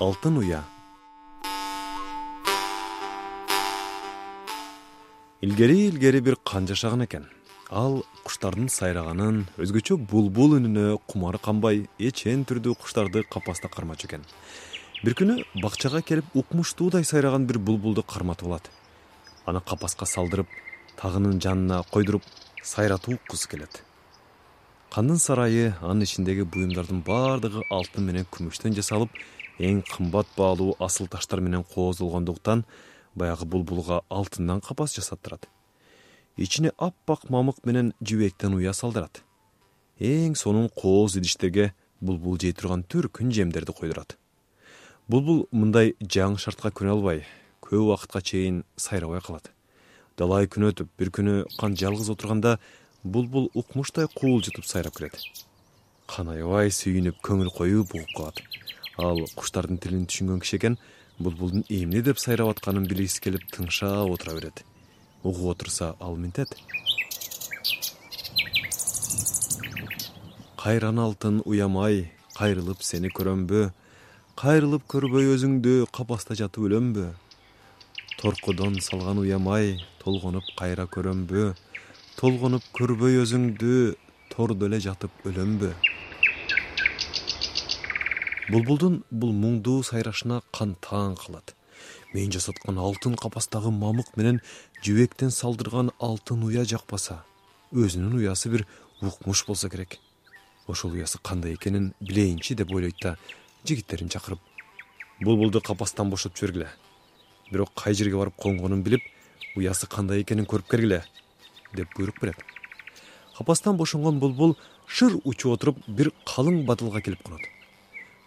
[0.00, 0.62] алтын уя.
[5.42, 7.26] Илгери илгери бир кан жашаган экен.
[7.70, 14.24] Ал куштардын сайраганын өзгөчө булбул үнүнө кумары канбай эчен түрдүү куштарды капаста кармачу экен.
[15.04, 18.70] Бир күнү бакчага келип укмуштуудай сайраган бир булбулду карматып алат.
[19.44, 20.48] Аны капаска салдырып
[20.96, 22.24] тагынын жанына койдуруп
[22.62, 23.82] сайратып уккусу келет.
[24.90, 29.12] Кандын сарайы анын ичиндеги буюмдардын баардыгы алтын менен күмүштөн жасалып
[29.60, 32.64] эң кымбат баалуу асыл таштар менен кооздолгондуктан
[33.14, 35.48] баягы булбулга алтындан капас жасаттырат
[36.36, 39.22] ичине аппак мамык менен жибектен уя салдырат.
[40.00, 44.16] Эң сонун кооз идиштерге булбул жей турган түркүн жемдерди койдурат.
[45.08, 47.26] Булбул мындай жаңы шартка көнө албай
[47.60, 49.50] көп убакытка чейин сайрабай калат.
[50.16, 52.58] Далай күн өтүп бир күнү кан жалгыз отурганда
[53.04, 55.16] булбул укмуштай куулжутуп сайрап кирет
[56.10, 58.42] кан аябай сүйүнүп көңүл коюп угуп калат
[58.98, 60.76] ал куштардын тилин түшүнгөн киши экен
[61.18, 64.64] булбулдун эмне деп сайрап атканын билгиси келип тыңшаап отура берет.
[65.22, 66.48] Угуп отурса ал минтет.
[70.56, 73.70] Кайран алтын уямай кайрылып сени көрөмбү.
[74.36, 77.10] Кайрылып көрбөй өзүңдү капаста жатып өлөмбү.
[78.20, 81.54] Торкудон салган уямай толгонуп кайра көрөмбү.
[82.16, 83.94] Толгонуп көрбөй өзүңдү
[84.32, 85.74] тордо эле жатып өлөмбү
[88.50, 91.52] булбулдун бул муңдуу сайрашына кан таң калат.
[92.12, 94.40] Мен жасаткан алтын капастагы мамык менен
[94.82, 97.20] жибектен салдырган алтын уя жакпаса
[97.70, 98.64] өзүнүн уясы бир
[99.00, 99.98] укмуш болсо керек.
[100.66, 103.16] Ошол уясы кандай экенин билейинчи деп ойлойт да
[103.64, 104.40] жигиттерин чакырып
[105.20, 106.68] булбулду капастан бошотуп жибергиле.
[107.52, 109.06] Бирок кай жерге барып конгонун билип
[109.54, 111.04] уясы кандай экенин көрүп келгиле
[111.74, 112.42] деп буйрук берет.
[113.38, 114.56] Капастан бошонгон булбул
[114.88, 117.59] шыр учуп отуруп бир калың бадылга келип конот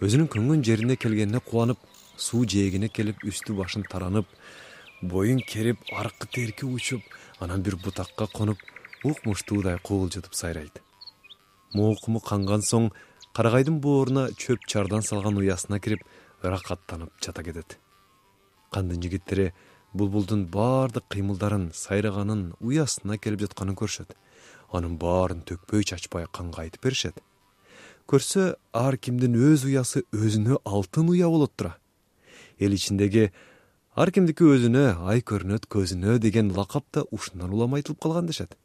[0.00, 1.80] өзүнүн көнгөн жерине келгенине кубанып
[2.16, 4.30] суу жээгине келип үстү башын таранып
[5.12, 7.02] боюн керип аркы терки учуп
[7.38, 8.64] анан бир бутакка конуп
[9.04, 10.80] укмуштуудай куулжутуп сайрайт.
[11.74, 12.88] Моокуму канган соң
[13.36, 16.00] карагайдын бооруна чөп чардан салган уясына кирип
[16.42, 17.76] ырахаттанып жата кетет.
[18.72, 19.52] Кандын жигиттери
[19.92, 24.16] булбулдун баардык кыймылдарын сайраганын уясына келип жатканын көрүшөт.
[24.72, 27.20] Анын баарын төкпөй чачпай канга айтып беришет
[28.10, 31.76] көрсө ар кимдин өз уясы өзүнө алтын уя болот тура.
[32.58, 33.28] Эл ичиндеги
[33.94, 38.56] ар кимдики өзүнө ай көрүнөт көзүнө деген лакап да ушундан улам айтылып калган дешет